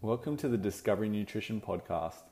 [0.00, 2.22] Welcome to the Discovery Nutrition Podcast.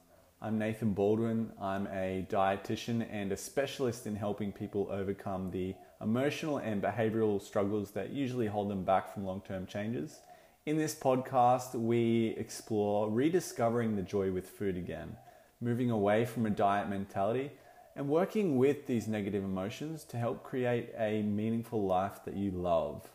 [0.41, 1.50] I'm Nathan Baldwin.
[1.61, 7.90] I'm a dietitian and a specialist in helping people overcome the emotional and behavioral struggles
[7.90, 10.21] that usually hold them back from long term changes.
[10.64, 15.17] In this podcast, we explore rediscovering the joy with food again,
[15.60, 17.51] moving away from a diet mentality,
[17.96, 23.10] and working with these negative emotions to help create a meaningful life that you love.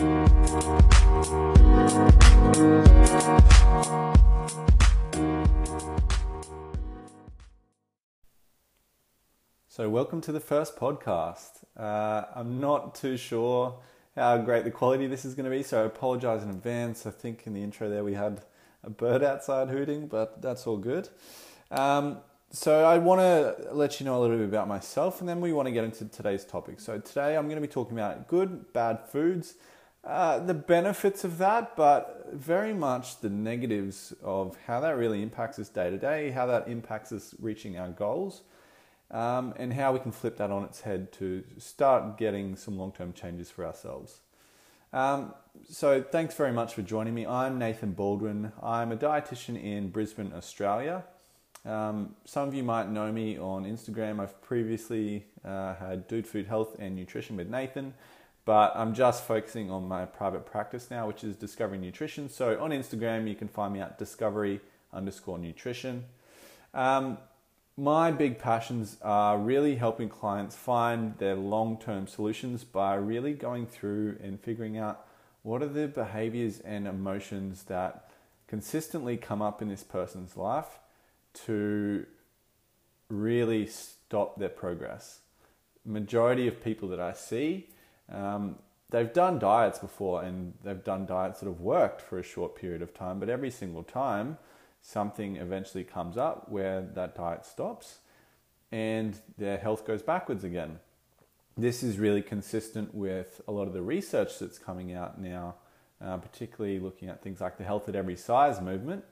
[0.00, 0.06] So,
[9.90, 11.64] welcome to the first podcast.
[11.76, 13.78] Uh, I'm not too sure
[14.16, 17.04] how great the quality this is going to be, so I apologize in advance.
[17.04, 18.40] I think in the intro there we had
[18.82, 21.10] a bird outside hooting, but that's all good.
[21.70, 25.42] Um, so, I want to let you know a little bit about myself, and then
[25.42, 26.80] we want to get into today's topic.
[26.80, 29.56] So, today I'm going to be talking about good, bad foods,
[30.04, 35.58] uh, the benefits of that, but very much the negatives of how that really impacts
[35.58, 38.42] us day to day, how that impacts us reaching our goals
[39.10, 42.92] um, and how we can flip that on its head to start getting some long
[42.92, 44.20] term changes for ourselves.
[44.92, 45.34] Um,
[45.68, 47.26] so, thanks very much for joining me.
[47.26, 48.52] I'm Nathan Baldwin.
[48.62, 51.04] I'm a dietitian in Brisbane, Australia.
[51.64, 54.18] Um, some of you might know me on Instagram.
[54.18, 57.94] I've previously uh, had Dude Food Health and Nutrition with Nathan,
[58.50, 62.28] but I'm just focusing on my private practice now, which is Discovery Nutrition.
[62.28, 64.60] So on Instagram, you can find me at discovery
[64.92, 66.06] underscore nutrition.
[66.74, 67.18] Um,
[67.76, 73.68] my big passions are really helping clients find their long term solutions by really going
[73.68, 75.06] through and figuring out
[75.44, 78.10] what are the behaviors and emotions that
[78.48, 80.80] consistently come up in this person's life
[81.46, 82.04] to
[83.08, 85.20] really stop their progress.
[85.84, 87.68] Majority of people that I see,
[88.10, 88.56] um,
[88.90, 92.82] they've done diets before and they've done diets that have worked for a short period
[92.82, 94.38] of time, but every single time
[94.82, 97.98] something eventually comes up where that diet stops
[98.72, 100.78] and their health goes backwards again.
[101.56, 105.56] This is really consistent with a lot of the research that's coming out now,
[106.02, 109.04] uh, particularly looking at things like the health at every size movement,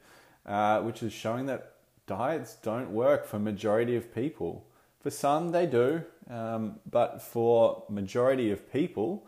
[0.47, 1.75] uh, which is showing that
[2.07, 4.65] diets don't work for majority of people.
[5.01, 9.27] For some, they do, um, but for majority of people,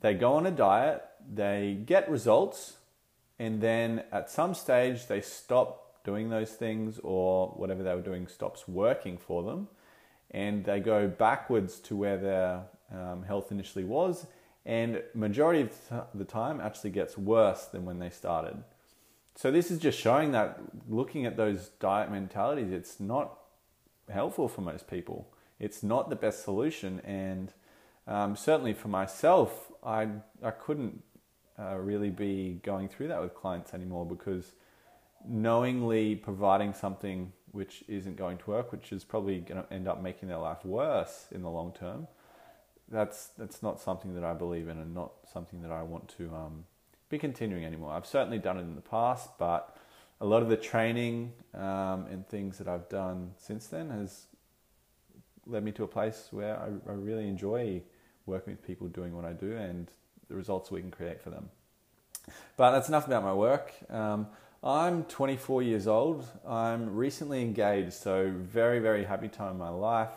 [0.00, 1.02] they go on a diet,
[1.34, 2.76] they get results,
[3.38, 8.26] and then at some stage they stop doing those things or whatever they were doing
[8.28, 9.68] stops working for them
[10.30, 14.26] and they go backwards to where their um, health initially was
[14.64, 18.62] and majority of the time actually gets worse than when they started.
[19.34, 20.58] So this is just showing that
[20.88, 23.36] looking at those diet mentalities it's not
[24.10, 25.28] helpful for most people
[25.58, 27.52] it's not the best solution and
[28.06, 30.08] um, certainly for myself I,
[30.42, 31.02] I couldn't
[31.58, 34.52] uh, really be going through that with clients anymore because
[35.26, 40.02] knowingly providing something which isn't going to work, which is probably going to end up
[40.02, 42.06] making their life worse in the long term,
[42.88, 46.32] that's that's not something that I believe in and not something that I want to
[46.34, 46.64] um,
[47.08, 47.92] be continuing anymore.
[47.92, 49.76] I've certainly done it in the past, but
[50.20, 54.26] a lot of the training um, and things that I've done since then has
[55.46, 57.82] led me to a place where I, I really enjoy
[58.24, 59.90] working with people doing what I do and
[60.28, 61.48] the results we can create for them.
[62.56, 63.72] But that's enough about my work.
[63.88, 64.26] Um,
[64.64, 66.26] I'm 24 years old.
[66.46, 70.10] I'm recently engaged, so very, very happy time in my life.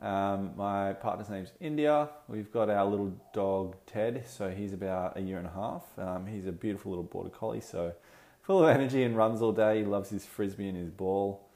[0.00, 2.08] Um, my partner's name's India.
[2.28, 5.84] We've got our little dog Ted, so he's about a year and a half.
[5.96, 7.94] Um, he's a beautiful little border collie, so
[8.42, 9.78] full of energy and runs all day.
[9.78, 11.48] He loves his frisbee and his ball.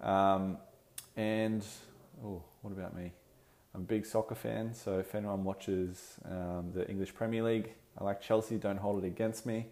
[0.00, 0.58] Um,
[1.16, 1.64] and
[2.24, 3.12] oh, what about me?
[3.74, 8.04] I'm a big soccer fan, so if anyone watches um, the English Premier League, I
[8.04, 9.66] like Chelsea, don't hold it against me.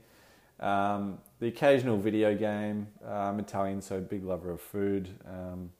[0.60, 5.08] Um, the occasional video game, uh, I'm Italian, so big lover of food.
[5.26, 5.70] Um,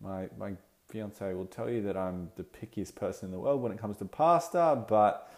[0.00, 0.52] my, my
[0.88, 3.96] fiance will tell you that I'm the pickiest person in the world when it comes
[3.98, 5.32] to pasta, but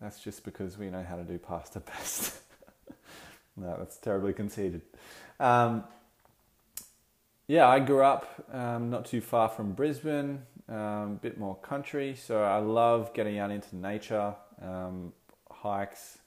[0.00, 2.40] that's just because we know how to do pasta best.
[3.60, 4.82] No, that's terribly conceited.
[5.40, 5.84] Um,
[7.46, 10.76] yeah, I grew up um, not too far from Brisbane, um,
[11.12, 15.12] a bit more country, so I love getting out into nature, um,
[15.50, 16.18] hikes,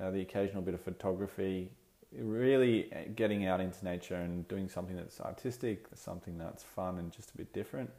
[0.00, 1.70] uh, the occasional bit of photography,
[2.12, 7.12] really uh, getting out into nature and doing something that's artistic, something that's fun and
[7.12, 7.90] just a bit different.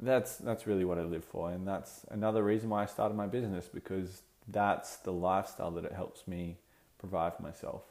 [0.00, 3.26] That's that's really what I live for, and that's another reason why I started my
[3.26, 6.56] business because that's the lifestyle that it helps me
[6.98, 7.82] provide for myself.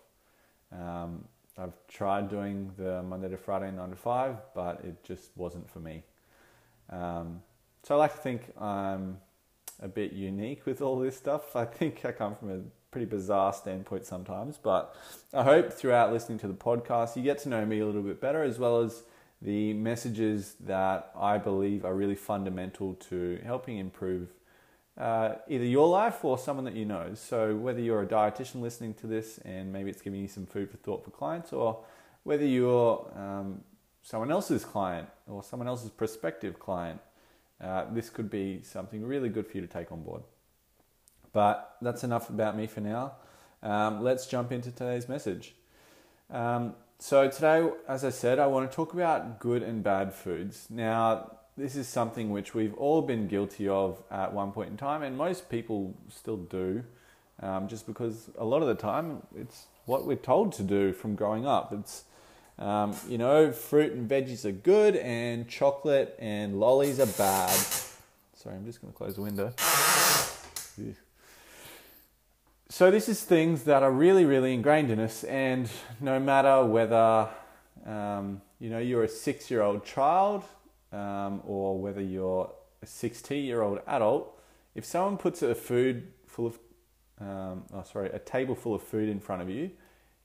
[0.72, 1.26] Um,
[1.58, 5.80] I've tried doing the Monday to Friday nine to five, but it just wasn't for
[5.80, 6.04] me.
[6.90, 7.42] Um,
[7.84, 9.18] so I like to think I'm
[9.82, 11.56] a bit unique with all this stuff.
[11.56, 12.60] I think I come from a
[12.92, 14.96] pretty bizarre standpoint sometimes, but
[15.34, 18.20] I hope throughout listening to the podcast you get to know me a little bit
[18.22, 19.04] better as well as
[19.42, 24.30] the messages that I believe are really fundamental to helping improve
[24.98, 27.12] uh, either your life or someone that you know.
[27.16, 30.70] So, whether you're a dietitian listening to this and maybe it's giving you some food
[30.70, 31.80] for thought for clients, or
[32.24, 33.64] whether you're um,
[34.02, 37.00] someone else's client or someone else's prospective client,
[37.62, 40.24] uh, this could be something really good for you to take on board.
[41.34, 43.14] But that's enough about me for now.
[43.64, 45.56] Um, let's jump into today's message.
[46.30, 50.68] Um, so, today, as I said, I want to talk about good and bad foods.
[50.70, 51.32] Now,
[51.62, 55.16] this is something which we've all been guilty of at one point in time, and
[55.16, 56.84] most people still do,
[57.40, 61.14] um, just because a lot of the time it's what we're told to do from
[61.14, 61.72] growing up.
[61.72, 62.06] It's
[62.58, 67.56] um, you know, fruit and veggies are good, and chocolate and lollies are bad.
[68.36, 69.54] Sorry, I'm just going to close the window.
[72.70, 75.70] So, this is things that are really, really ingrained in us, and
[76.00, 77.30] no matter whether
[77.86, 80.44] um, you know you're a six-year-old child
[80.92, 82.52] um, or whether you're
[82.82, 84.40] a 60-year-old adult,
[84.76, 86.60] if someone puts a food full of,
[87.20, 89.72] um, oh sorry, a table full of food in front of you,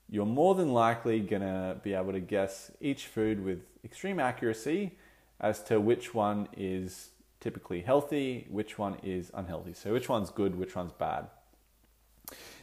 [0.09, 4.93] you're more than likely to be able to guess each food with extreme accuracy
[5.41, 7.11] as to which one is
[7.41, 9.73] typically healthy, which one is unhealthy.
[9.73, 11.27] So, which one's good, which one's bad.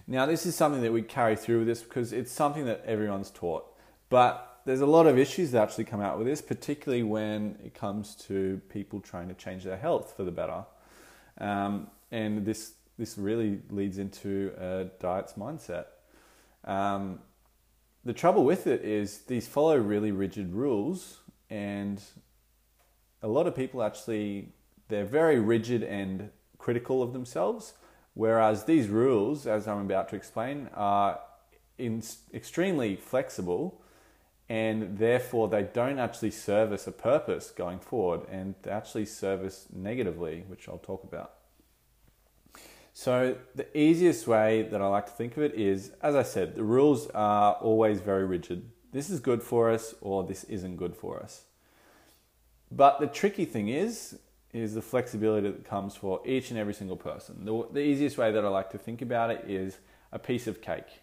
[0.08, 3.30] Now, this is something that we carry through with this because it's something that everyone's
[3.30, 3.66] taught.
[4.10, 7.74] But there's a lot of issues that actually come out with this, particularly when it
[7.74, 10.66] comes to people trying to change their health for the better.
[11.38, 15.86] Um, and this, this really leads into a diet's mindset.
[16.64, 17.20] Um,
[18.06, 21.20] the trouble with it is these follow really rigid rules,
[21.50, 22.02] and
[23.22, 24.54] a lot of people actually
[24.90, 27.74] they're very rigid and critical of themselves.
[28.14, 31.20] Whereas these rules, as I'm about to explain, are
[31.78, 33.82] in, extremely flexible
[34.50, 40.44] and therefore they don't actually service a purpose going forward and they actually service negatively,
[40.48, 41.34] which I'll talk about.
[42.96, 46.56] So, the easiest way that I like to think of it is as I said,
[46.56, 48.70] the rules are always very rigid.
[48.92, 51.46] This is good for us, or this isn't good for us.
[52.72, 54.20] But the tricky thing is,
[54.54, 57.44] is the flexibility that comes for each and every single person.
[57.46, 59.80] The, the easiest way that I like to think about it is
[60.12, 61.02] a piece of cake.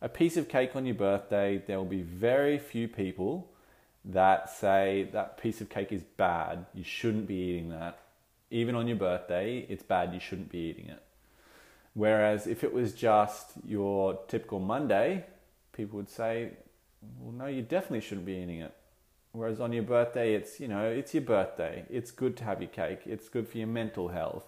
[0.00, 3.50] A piece of cake on your birthday, there will be very few people
[4.04, 7.98] that say that piece of cake is bad, you shouldn't be eating that.
[8.50, 11.02] Even on your birthday, it's bad, you shouldn't be eating it.
[11.94, 15.24] Whereas if it was just your typical Monday,
[15.72, 16.52] people would say,
[17.18, 18.74] well, no, you definitely shouldn't be eating it.
[19.32, 21.84] Whereas on your birthday, it's, you know, it's your birthday.
[21.90, 23.00] It's good to have your cake.
[23.04, 24.46] It's good for your mental health.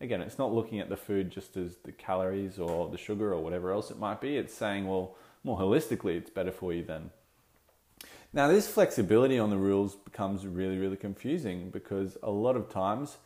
[0.00, 3.42] Again, it's not looking at the food just as the calories or the sugar or
[3.42, 4.36] whatever else it might be.
[4.36, 7.10] It's saying, well, more holistically, it's better for you then.
[8.32, 13.18] Now, this flexibility on the rules becomes really, really confusing because a lot of times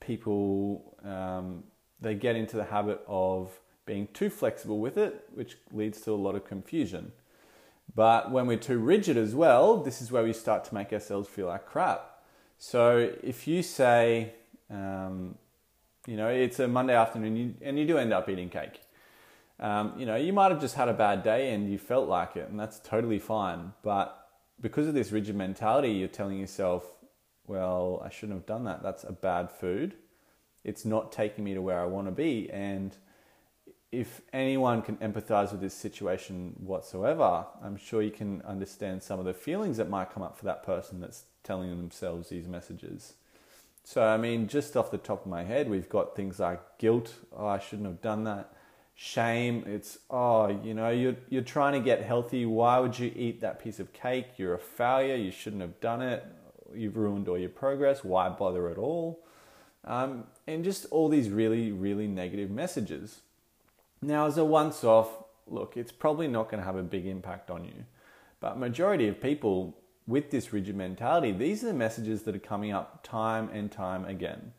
[0.00, 1.64] people um,
[2.00, 6.14] they get into the habit of being too flexible with it, which leads to a
[6.14, 7.12] lot of confusion.
[7.94, 11.28] But when we're too rigid as well, this is where we start to make ourselves
[11.28, 12.22] feel like crap.
[12.58, 14.34] So if you say,
[14.70, 15.36] um,
[16.06, 18.80] you know, it's a Monday afternoon and you do end up eating cake,
[19.58, 22.36] um, you know, you might have just had a bad day and you felt like
[22.36, 23.72] it, and that's totally fine.
[23.82, 24.16] But
[24.60, 26.84] because of this rigid mentality, you're telling yourself,
[27.46, 28.82] well, I shouldn't have done that.
[28.82, 29.94] That's a bad food
[30.64, 32.50] it's not taking me to where I want to be.
[32.50, 32.96] And
[33.92, 39.24] if anyone can empathize with this situation whatsoever, I'm sure you can understand some of
[39.24, 43.14] the feelings that might come up for that person that's telling themselves these messages.
[43.84, 47.14] So, I mean, just off the top of my head, we've got things like guilt,
[47.36, 48.52] oh, I shouldn't have done that.
[48.94, 52.44] Shame, it's, oh, you know, you're, you're trying to get healthy.
[52.44, 54.26] Why would you eat that piece of cake?
[54.36, 55.16] You're a failure.
[55.16, 56.24] You shouldn't have done it.
[56.74, 58.04] You've ruined all your progress.
[58.04, 59.24] Why bother at all?
[59.84, 63.20] um, and just all these really, really negative messages.
[64.02, 65.08] Now, as a once off,
[65.46, 67.84] look, it's probably not going to have a big impact on you.
[68.40, 69.76] But majority of people
[70.06, 74.04] with this rigid mentality, these are the messages that are coming up time and time
[74.04, 74.52] again.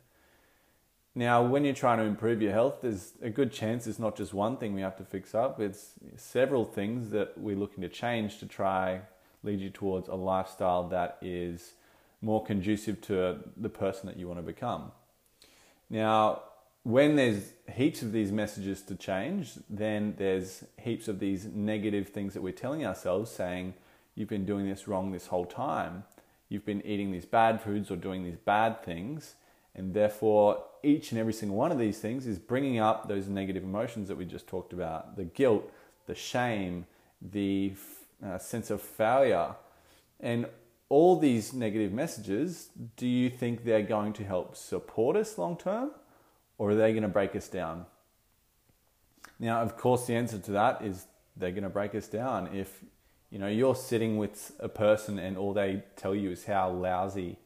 [1.13, 4.33] Now, when you're trying to improve your health, there's a good chance it's not just
[4.33, 5.59] one thing we have to fix up.
[5.59, 9.01] It's several things that we're looking to change to try
[9.43, 11.73] lead you towards a lifestyle that is
[12.21, 14.91] more conducive to the person that you want to become.
[15.89, 16.43] Now,
[16.83, 22.33] when there's heaps of these messages to change, then there's heaps of these negative things
[22.33, 23.73] that we're telling ourselves saying,
[24.21, 26.03] you've been doing this wrong this whole time.
[26.47, 29.33] You've been eating these bad foods or doing these bad things,
[29.73, 33.63] And therefore, each and every single one of these things is bringing up those negative
[33.63, 35.71] emotions that we just talked about the guilt,
[36.05, 36.85] the shame,
[37.21, 37.73] the
[38.23, 39.55] uh, sense of failure.
[40.19, 40.45] And
[40.89, 45.91] all these negative messages, do you think they're going to help support us long term
[46.57, 47.85] or are they going to break us down?
[49.39, 51.05] Now, of course, the answer to that is
[51.37, 52.49] they're going to break us down.
[52.53, 52.83] If
[53.31, 57.39] you know you're sitting with a person and all they tell you is how lousy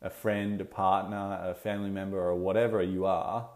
[0.00, 3.48] a friend, a partner, a family member, or whatever you are,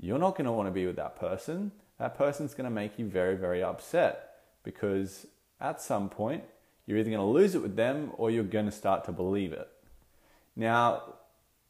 [0.00, 1.72] you're not going to want to be with that person.
[1.98, 5.26] That person's going to make you very, very upset because
[5.60, 6.44] at some point
[6.86, 9.52] you're either going to lose it with them or you're going to start to believe
[9.52, 9.68] it.
[10.56, 11.14] Now,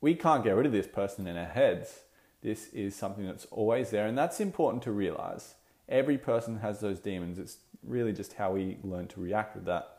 [0.00, 2.00] we can't get rid of this person in our heads.
[2.42, 5.54] This is something that's always there, and that's important to realize.
[5.88, 7.38] Every person has those demons.
[7.38, 9.98] It's really just how we learn to react with that.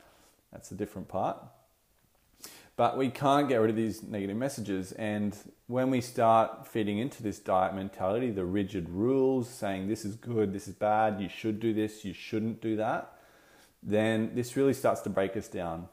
[0.51, 1.37] That's a different part.
[2.77, 4.91] But we can't get rid of these negative messages.
[4.93, 5.35] And
[5.67, 10.51] when we start feeding into this diet mentality, the rigid rules saying this is good,
[10.51, 13.13] this is bad, you should do this, you shouldn't do that,
[13.81, 15.87] then this really starts to break us down.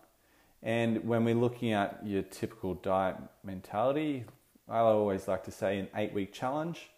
[0.63, 4.25] And when we're looking at your typical diet mentality,
[4.69, 6.91] I always like to say an eight week challenge.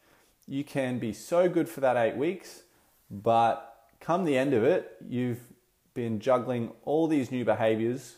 [0.47, 2.63] You can be so good for that eight weeks,
[3.11, 3.74] but
[4.05, 5.41] come the end of it, you've
[5.95, 8.17] been juggling all these new behaviors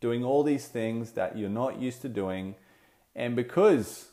[0.00, 2.54] doing all these things that you're not used to doing.
[3.14, 4.08] And because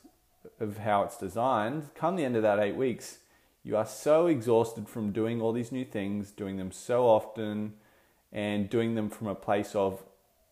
[0.60, 3.20] of how it's designed, come the end of that eight weeks,
[3.64, 7.74] you are so exhausted from doing all these new things, doing them so often,
[8.32, 10.04] and doing them from a place of,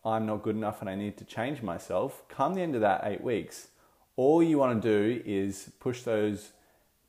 [0.04, 2.22] I'm not good enough and I need to change myself.
[2.28, 3.68] Come the end of that eight weeks,
[4.16, 6.52] all you want to do is push those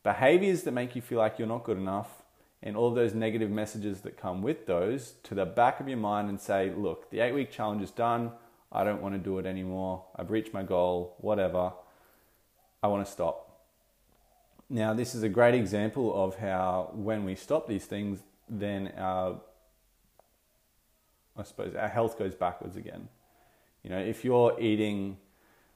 [0.04, 2.20] behaviors that make you feel like you're not good enough
[2.62, 5.98] and all of those negative messages that come with those to the back of your
[5.98, 8.32] mind and say, look, the eight week challenge is done.
[8.72, 10.04] I don't want to do it anymore.
[10.16, 11.72] I've reached my goal, whatever.
[12.84, 13.46] I want to stop.
[14.70, 19.40] Now, this is a great example of how when we stop these things, then our,
[21.36, 23.08] I suppose, our health goes backwards again.
[23.84, 25.18] You know, if you're eating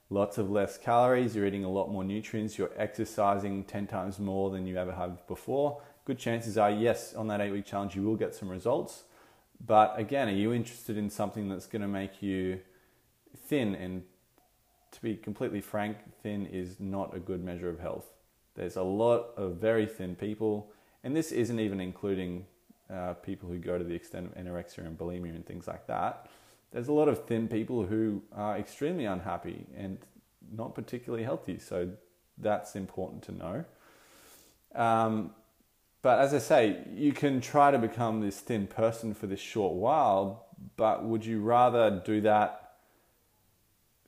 [0.09, 4.51] lots of less calories, you're eating a lot more nutrients, you're exercising 10 times more
[4.51, 8.03] than you ever have before, good chances are, yes, on that eight week challenge, you
[8.03, 9.03] will get some results.
[9.65, 12.59] But again, are you interested in something that's going to make you
[13.47, 13.75] thin?
[13.75, 14.03] And
[14.91, 18.07] to be completely frank, thin is not a good measure of health.
[18.55, 20.71] There's a lot of very thin people,
[21.03, 22.45] and this isn't even including
[22.93, 26.27] uh, people who go to the extent of anorexia and bulimia and things like that.
[26.71, 29.97] There's a lot of thin people who are extremely unhappy and
[30.51, 31.57] not particularly healthy.
[31.59, 31.89] So
[32.37, 33.65] that's important to know.
[34.75, 35.31] Um,
[36.03, 39.73] but as I say, you can try to become this thin person for this short
[39.73, 42.73] while, but would you rather do that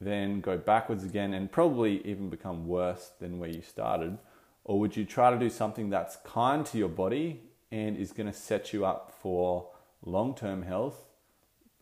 [0.01, 4.17] than go backwards again and probably even become worse than where you started?
[4.65, 7.39] Or would you try to do something that's kind to your body
[7.71, 9.69] and is going to set you up for
[10.03, 11.01] long term health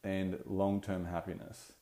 [0.03, 1.74] and long term happiness?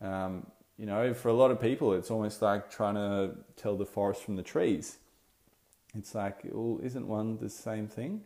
[0.00, 0.46] Um,
[0.78, 4.22] you know, for a lot of people, it's almost like trying to tell the forest
[4.22, 4.98] from the trees
[5.96, 8.22] it's like, well, isn't one the same thing?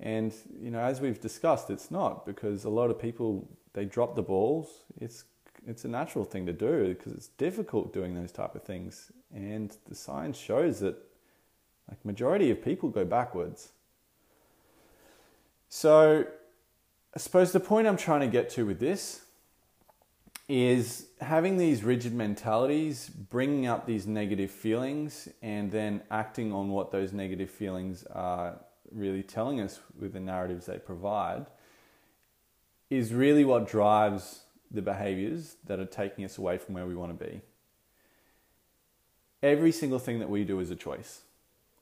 [0.00, 4.16] And you know, as we've discussed, it's not because a lot of people they drop
[4.16, 4.68] the balls.
[5.00, 5.24] It's
[5.66, 9.76] it's a natural thing to do because it's difficult doing those type of things, and
[9.88, 10.96] the science shows that
[11.88, 13.70] like majority of people go backwards.
[15.68, 16.26] So,
[17.14, 19.21] I suppose the point I'm trying to get to with this
[20.54, 26.92] is having these rigid mentalities, bringing up these negative feelings, and then acting on what
[26.92, 31.46] those negative feelings are really telling us with the narratives they provide,
[32.90, 34.40] is really what drives
[34.70, 37.40] the behaviors that are taking us away from where we want to be.
[39.42, 41.22] Every single thing that we do is a choice.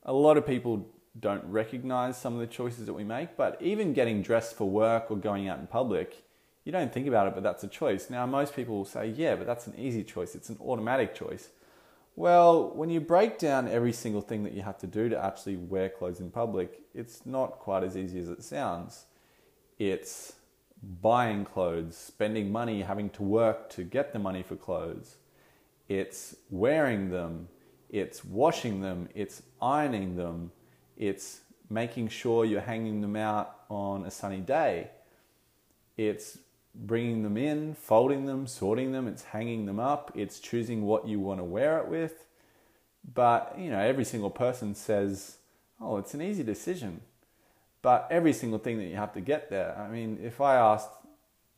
[0.03, 0.87] A lot of people
[1.19, 5.11] don't recognize some of the choices that we make, but even getting dressed for work
[5.11, 6.23] or going out in public
[6.63, 8.09] you don't think about it, but that's a choice.
[8.09, 10.35] Now, most people will say, yeah, but that's an easy choice.
[10.35, 11.49] It's an automatic choice.
[12.15, 15.55] Well, when you break down every single thing that you have to do to actually
[15.55, 19.05] wear clothes in public, it's not quite as easy as it sounds.
[19.79, 20.33] It's
[21.01, 25.15] buying clothes, spending money, having to work to get the money for clothes.
[25.87, 27.47] It's wearing them,
[27.89, 30.51] it's washing them, it's ironing them,
[30.97, 34.89] it's making sure you're hanging them out on a sunny day.
[35.97, 36.37] It's
[36.73, 41.19] bringing them in, folding them, sorting them, it's hanging them up, it's choosing what you
[41.19, 42.25] want to wear it with.
[43.13, 45.37] But, you know, every single person says,
[45.79, 47.01] oh, it's an easy decision.
[47.81, 50.89] But every single thing that you have to get there, I mean, if I asked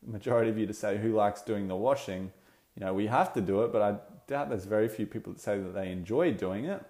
[0.01, 2.31] the majority of you to say who likes doing the washing,
[2.75, 3.95] you know, we have to do it, but I
[4.27, 6.81] doubt There's very few people that say that they enjoy doing it.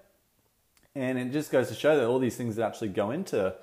[0.96, 3.56] And it just goes to show that all these things that actually go into,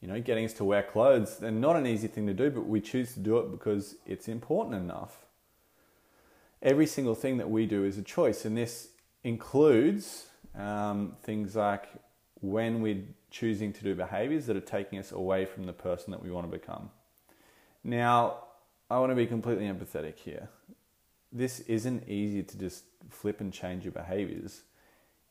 [0.00, 2.66] you know, getting us to wear clothes, they're not an easy thing to do, but
[2.66, 5.26] we choose to do it because it's important enough.
[6.62, 8.88] Every single thing that we do is a choice, and this
[9.24, 10.26] includes
[10.56, 11.88] um, things like
[12.40, 16.22] when we're choosing to do behaviors that are taking us away from the person that
[16.22, 16.90] we want to become.
[17.84, 18.44] Now,
[18.90, 20.48] I want to be completely empathetic here.
[21.32, 24.62] This isn't easy to just flip and change your behaviors.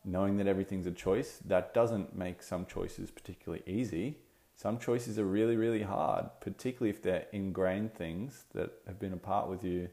[0.06, 4.18] Knowing that everything's a choice, that doesn't make some choices particularly easy.
[4.58, 9.18] Some choices are really, really hard, particularly if they're ingrained things that have been a
[9.18, 9.88] part with you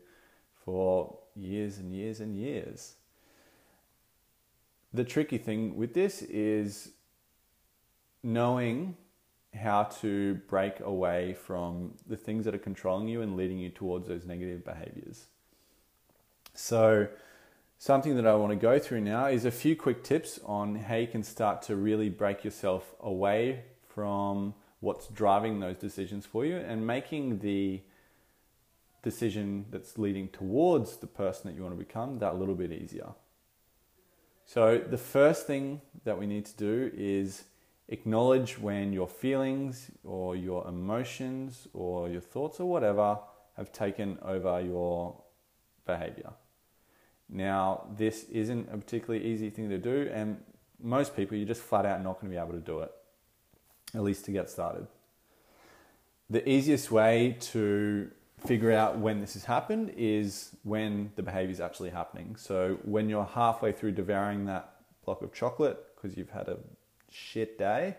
[0.64, 2.94] for years and years and years.
[4.94, 6.92] The tricky thing with this is
[8.22, 8.96] knowing
[9.54, 14.08] how to break away from the things that are controlling you and leading you towards
[14.08, 15.26] those negative behaviors.
[16.54, 17.08] So,
[17.76, 20.94] something that I want to go through now is a few quick tips on how
[20.96, 26.56] you can start to really break yourself away from what's driving those decisions for you
[26.56, 27.80] and making the
[29.02, 32.72] decision that's leading towards the person that you want to become that a little bit
[32.72, 33.10] easier.
[34.46, 37.44] So, the first thing that we need to do is
[37.88, 43.18] Acknowledge when your feelings or your emotions or your thoughts or whatever
[43.58, 45.22] have taken over your
[45.84, 46.32] behavior.
[47.28, 50.42] Now, this isn't a particularly easy thing to do, and
[50.82, 52.90] most people, you're just flat out not going to be able to do it,
[53.94, 54.86] at least to get started.
[56.30, 58.10] The easiest way to
[58.46, 62.36] figure out when this has happened is when the behavior is actually happening.
[62.36, 64.74] So, when you're halfway through devouring that
[65.04, 66.58] block of chocolate because you've had a
[67.10, 67.96] shit day,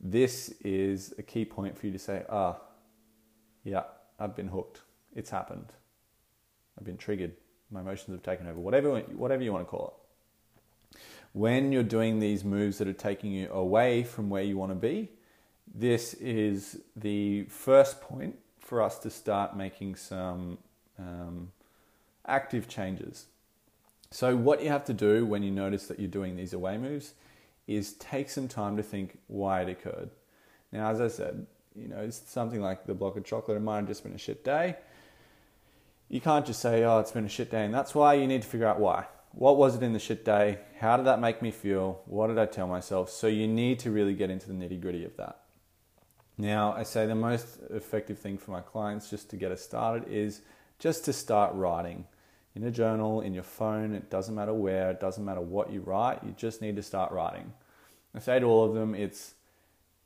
[0.00, 2.58] this is a key point for you to say, ah,
[3.64, 3.84] yeah,
[4.18, 4.80] I've been hooked.
[5.14, 5.72] It's happened.
[6.78, 7.32] I've been triggered.
[7.70, 8.58] My emotions have taken over.
[8.58, 10.01] Whatever, whatever you want to call it.
[11.32, 14.76] When you're doing these moves that are taking you away from where you want to
[14.76, 15.10] be,
[15.74, 20.58] this is the first point for us to start making some
[20.98, 21.52] um,
[22.26, 23.26] active changes.
[24.10, 27.14] So, what you have to do when you notice that you're doing these away moves
[27.66, 30.10] is take some time to think why it occurred.
[30.70, 33.56] Now, as I said, you know, it's something like the block of chocolate.
[33.56, 34.76] It might have just been a shit day.
[36.10, 38.42] You can't just say, oh, it's been a shit day, and that's why you need
[38.42, 39.06] to figure out why.
[39.32, 40.58] What was it in the shit day?
[40.78, 42.02] How did that make me feel?
[42.06, 43.10] What did I tell myself?
[43.10, 45.40] So you need to really get into the nitty gritty of that.
[46.38, 50.08] Now, I say the most effective thing for my clients just to get us started
[50.08, 50.42] is
[50.78, 52.06] just to start writing
[52.54, 55.80] in a journal, in your phone, it doesn't matter where, it doesn't matter what you
[55.80, 57.52] write, you just need to start writing.
[58.14, 59.34] I say to all of them, it's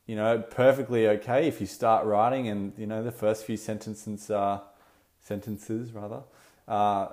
[0.06, 4.30] you know perfectly okay if you start writing and you know the first few sentences
[4.30, 4.62] are
[5.20, 6.22] sentences rather.
[6.68, 7.08] Uh,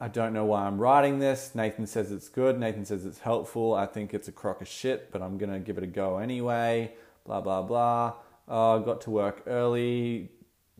[0.00, 1.54] I don't know why I'm writing this.
[1.54, 2.58] Nathan says it's good.
[2.58, 3.74] Nathan says it's helpful.
[3.74, 6.92] I think it's a crock of shit, but I'm gonna give it a go anyway.
[7.24, 8.14] Blah blah blah.
[8.46, 10.30] Uh, got to work early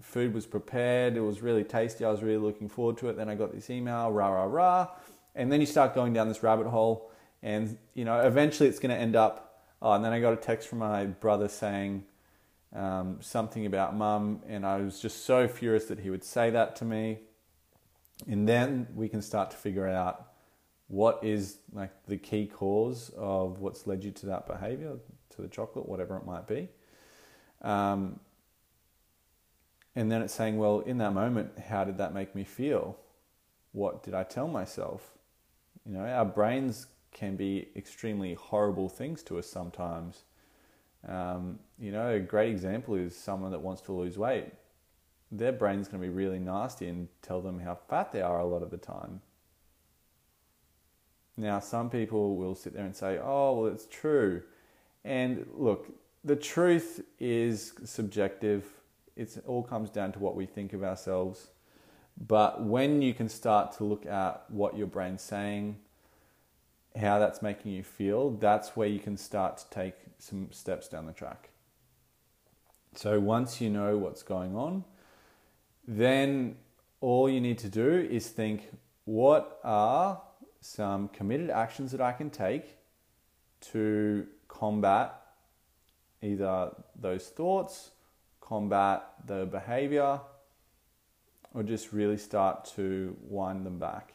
[0.01, 1.17] food was prepared.
[1.17, 2.05] It was really tasty.
[2.05, 3.17] I was really looking forward to it.
[3.17, 4.89] Then I got this email, rah, rah, rah.
[5.35, 7.11] And then you start going down this rabbit hole.
[7.43, 9.63] And, you know, eventually it's going to end up.
[9.83, 12.05] Oh, and then I got a text from my brother saying
[12.75, 14.43] um, something about mum.
[14.49, 17.19] And I was just so furious that he would say that to me.
[18.29, 20.33] And then we can start to figure out
[20.89, 24.97] what is like the key cause of what's led you to that behavior,
[25.31, 26.69] to the chocolate, whatever it might be.
[27.63, 28.21] Um,
[29.97, 32.97] and then it's saying, well, in that moment, how did that make me feel?
[33.73, 35.13] What did I tell myself?
[35.87, 40.25] You know, our brains can be extremely horrible things to us sometimes.
[41.07, 44.53] Um, you know, a great example is someone that wants to lose weight.
[45.37, 48.47] Their brain's going to be really nasty and tell them how fat they are a
[48.47, 49.21] lot of the time.
[51.37, 54.43] Now, some people will sit there and say, oh, well, it's true.
[55.05, 55.93] And look,
[56.23, 58.65] the truth is subjective
[59.17, 61.49] it all comes down to what we think of ourselves.
[62.27, 65.79] But when you can start to look at what your brain's saying,
[66.99, 71.07] how that's making you feel, that's where you can start to take some steps down
[71.07, 71.51] the track.
[72.95, 74.85] So once you know what's going on,
[75.87, 76.57] then
[77.01, 78.71] all you need to do is think
[79.05, 80.21] what are
[80.61, 82.79] some committed actions that I can take
[83.73, 85.15] to combat
[86.23, 87.91] either those thoughts
[88.41, 90.21] combat the behavior
[91.55, 94.15] or just really start to wind them back.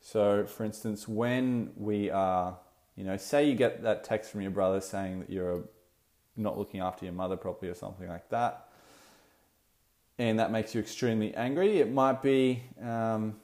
[0.00, 2.58] So, for instance, when we are,
[2.96, 5.64] you know, say you get that text from your brother saying that you're
[6.36, 8.63] not looking after your mother properly or something like that,
[10.18, 13.36] and that makes you extremely angry, it might be um,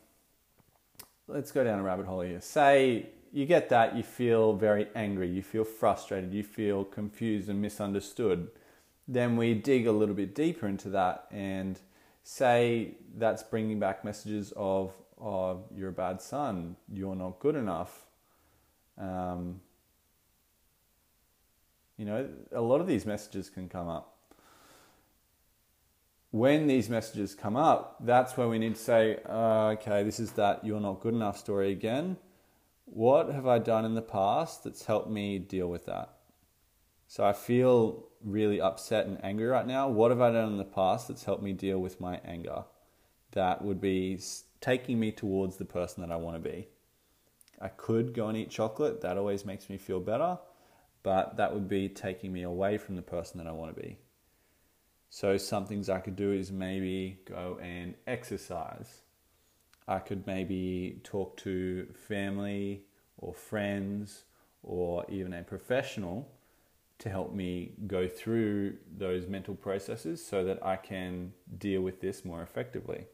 [1.28, 2.40] let's go down a rabbit hole here.
[2.40, 7.61] Say you get that, you feel very angry, you feel frustrated, you feel confused and
[7.61, 8.50] misunderstood.
[9.06, 11.78] Then we dig a little bit deeper into that and
[12.22, 18.06] say that's bringing back messages of, oh, you're a bad son, you're not good enough.
[18.98, 19.61] Um,
[21.96, 24.16] you know, a lot of these messages can come up.
[26.30, 30.32] When these messages come up, that's where we need to say, oh, okay, this is
[30.32, 32.16] that you're not good enough story again
[32.92, 36.10] what have I done in the past that's helped me deal with that?
[37.06, 39.88] So I feel really upset and angry right now.
[39.88, 42.64] What have I done in the past that's helped me deal with my anger?
[43.32, 44.18] That would be
[44.60, 46.68] taking me towards the person that I want to be.
[47.60, 50.38] I could go and eat chocolate, that always makes me feel better,
[51.02, 53.98] but that would be taking me away from the person that I want to be.
[55.11, 59.03] So, some things I could do is maybe go and exercise
[59.90, 62.85] I could maybe talk to family
[63.18, 64.23] or friends
[64.62, 66.31] or even a professional
[67.01, 72.25] to help me go through those mental processes so that I can deal with this
[72.25, 73.07] more effectively.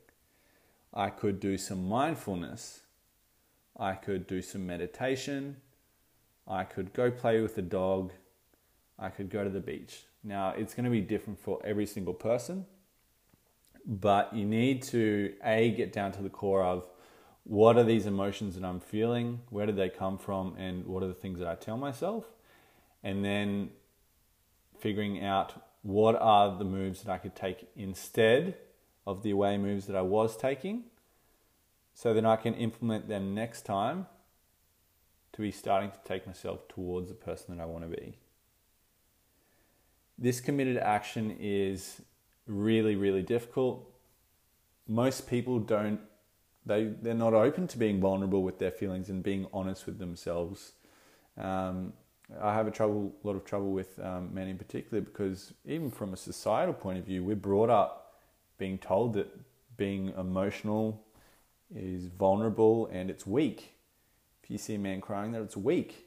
[0.93, 2.81] I could do some mindfulness.
[3.79, 5.57] I could do some meditation.
[6.47, 8.13] I could go play with the dog.
[8.99, 10.05] I could go to the beach.
[10.27, 12.67] Now, it's going to be different for every single person
[13.87, 16.85] but you need to a get down to the core of
[17.45, 21.07] what are these emotions that I'm feeling, where did they come from, and what are
[21.07, 22.25] the things that I tell myself,
[23.05, 23.71] and then
[24.81, 28.57] figuring out what are the moves that I could take instead
[29.07, 30.85] of the away moves that I was taking,
[31.95, 34.07] so that I can implement them next time
[35.33, 38.19] to be starting to take myself towards the person that I want to be.
[40.19, 42.01] This committed action is
[42.47, 43.93] really, really difficult.
[44.89, 46.01] Most people don't,
[46.65, 50.73] they, they're not open to being vulnerable with their feelings and being honest with themselves.
[51.37, 51.93] Um,
[52.41, 55.91] I have a trouble, a lot of trouble with um, men in particular because even
[55.91, 58.21] from a societal point of view, we're brought up
[58.59, 59.29] being told that
[59.77, 61.05] being emotional
[61.75, 63.75] is vulnerable and it's weak.
[64.43, 66.06] If you see a man crying, that it's weak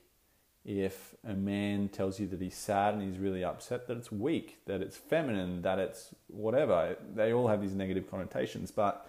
[0.65, 4.59] if a man tells you that he's sad and he's really upset, that it's weak,
[4.65, 6.97] that it's feminine, that it's whatever.
[7.15, 8.71] They all have these negative connotations.
[8.71, 9.07] But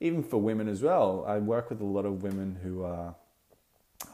[0.00, 3.14] even for women as well, I work with a lot of women who are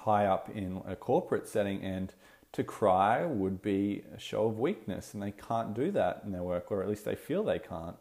[0.01, 2.12] high up in a corporate setting and
[2.53, 6.42] to cry would be a show of weakness and they can't do that in their
[6.42, 7.96] work or at least they feel they can't.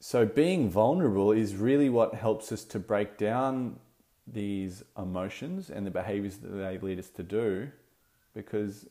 [0.00, 3.78] So being vulnerable is really what helps us to break down
[4.26, 7.70] these emotions and the behaviors that they lead us to do
[8.34, 8.86] because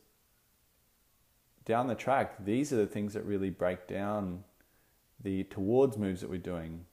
[1.65, 4.43] down the track, these are the things that really break down
[5.21, 6.85] the towards moves that we're doing.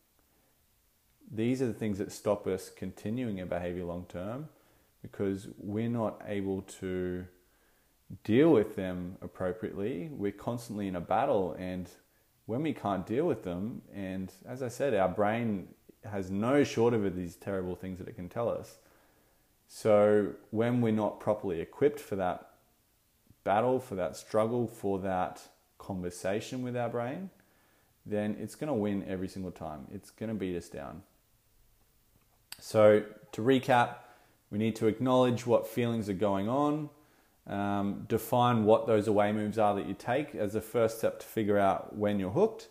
[1.31, 4.49] These are the things that stop us continuing a behavior long term
[5.03, 7.27] because we're not able to
[8.25, 10.11] deal with them appropriately.
[10.13, 11.89] We're constantly in a battle, and
[12.47, 15.69] when we can't deal with them, and as I said, our brain
[16.11, 18.77] has no short of these terrible things that it can tell us.
[19.69, 22.51] So when we're not properly equipped for that
[23.45, 25.41] battle, for that struggle, for that
[25.79, 27.31] conversation with our brain,
[28.05, 29.87] then it's going to win every single time.
[29.93, 31.03] It's going to beat us down.
[32.59, 33.97] So to recap,
[34.51, 36.91] we need to acknowledge what feelings are going on,
[37.47, 41.27] um, define what those away moves are that you take as a first step to
[41.27, 42.69] figure out when you're hooked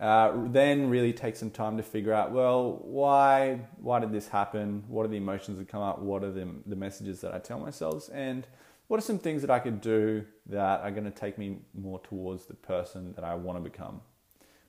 [0.00, 4.84] uh, then really take some time to figure out, well, why why did this happen?
[4.88, 5.98] What are the emotions that come up?
[5.98, 8.08] What are the, the messages that I tell myself?
[8.12, 8.46] And
[8.88, 11.98] what are some things that I could do that are going to take me more
[12.00, 14.00] towards the person that I want to become?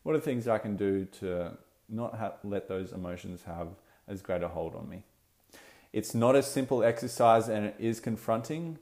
[0.03, 1.57] What are the things I can do to
[1.89, 3.69] not let those emotions have
[4.07, 5.03] as great a hold on me?
[5.93, 8.79] It's not a simple exercise and it is confronting,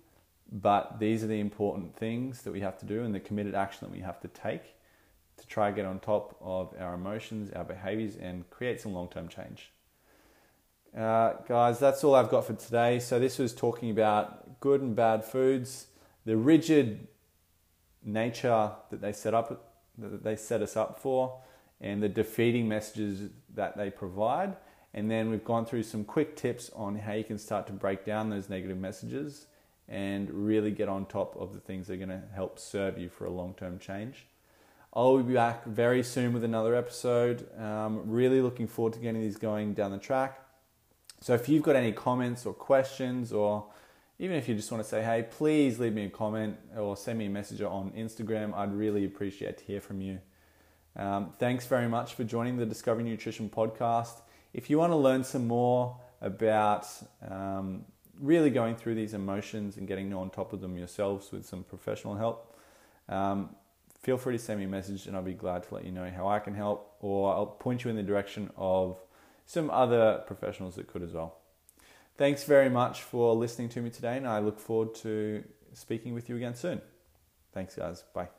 [0.51, 3.79] but these are the important things that we have to do and the committed action
[3.87, 4.75] that we have to take
[5.41, 9.09] to try and get on top of our emotions, our behaviors, and create some long
[9.09, 9.71] term change.
[10.95, 12.99] Uh, guys, that's all I've got for today.
[12.99, 15.87] So, this was talking about good and bad foods,
[16.25, 17.07] the rigid
[18.03, 21.39] nature that they set up that they set us up for,
[21.79, 24.55] and the defeating messages that they provide.
[24.93, 28.03] And then we've gone through some quick tips on how you can start to break
[28.03, 29.47] down those negative messages
[29.87, 33.09] and really get on top of the things that are going to help serve you
[33.09, 34.25] for a long term change.
[34.93, 37.47] I'll be back very soon with another episode.
[37.57, 40.41] Um, really looking forward to getting these going down the track.
[41.21, 43.67] So if you've got any comments or questions, or
[44.19, 47.19] even if you just want to say, hey, please leave me a comment or send
[47.19, 48.53] me a message on Instagram.
[48.53, 50.19] I'd really appreciate to hear from you.
[50.97, 54.21] Um, thanks very much for joining the Discovery Nutrition podcast.
[54.53, 56.85] If you want to learn some more about
[57.29, 57.85] um,
[58.19, 62.15] really going through these emotions and getting on top of them yourselves with some professional
[62.15, 62.57] help,
[63.07, 63.55] um,
[64.01, 66.09] feel free to send me a message and I'll be glad to let you know
[66.09, 68.99] how I can help or I'll point you in the direction of
[69.45, 71.37] some other professionals that could as well.
[72.17, 76.29] Thanks very much for listening to me today and I look forward to speaking with
[76.29, 76.81] you again soon.
[77.53, 78.03] Thanks, guys.
[78.13, 78.29] Bye.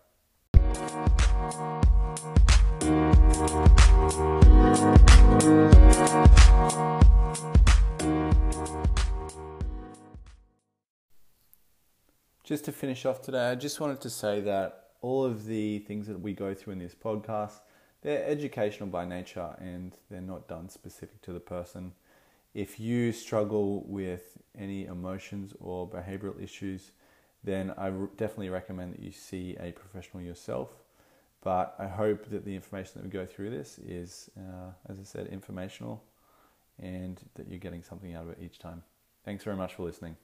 [12.44, 16.06] Just to finish off today, I just wanted to say that all of the things
[16.06, 17.60] that we go through in this podcast,
[18.00, 21.92] they're educational by nature and they're not done specific to the person.
[22.54, 26.92] If you struggle with any emotions or behavioral issues,
[27.44, 30.70] then I definitely recommend that you see a professional yourself.
[31.42, 35.02] But I hope that the information that we go through this is, uh, as I
[35.02, 36.02] said, informational
[36.78, 38.82] and that you're getting something out of it each time.
[39.24, 40.16] Thanks very much for listening.